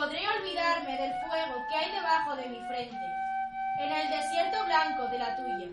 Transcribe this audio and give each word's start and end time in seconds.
Podré 0.00 0.20
olvidarme 0.40 0.96
del 0.96 1.12
fuego 1.28 1.66
que 1.68 1.76
hay 1.76 1.92
debajo 1.92 2.34
de 2.34 2.48
mi 2.48 2.58
frente, 2.68 3.06
en 3.80 3.92
el 3.92 4.08
desierto 4.08 4.64
blanco 4.64 5.08
de 5.08 5.18
la 5.18 5.36
tuya. 5.36 5.68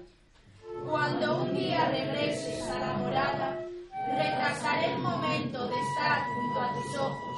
Cuando 0.85 1.43
un 1.43 1.53
día 1.53 1.85
regreses 1.85 2.69
a 2.69 2.77
la 2.77 2.93
morada, 2.97 3.57
retrasaré 4.05 4.91
el 4.91 4.99
momento 4.99 5.65
de 5.69 5.75
estar 5.79 6.25
junto 6.25 6.61
a 6.61 6.73
tus 6.73 6.97
ojos, 6.97 7.37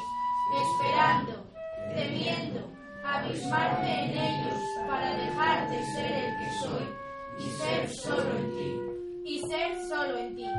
esperando, 0.64 1.46
temiendo, 1.94 2.68
abismarme 3.06 4.06
en 4.06 4.18
ellos 4.18 4.59
para 4.88 5.14
dejar 5.14 5.70
de 5.70 5.86
ser 5.94 6.12
el 6.12 6.38
que 6.40 6.52
soy 6.59 6.90
y 7.38 7.50
ser 7.52 7.90
solo 7.90 8.36
en 8.36 8.50
ti, 8.58 8.81
y 9.26 9.40
ser 9.48 9.78
solo 9.88 10.18
en 10.18 10.36
ti. 10.36 10.50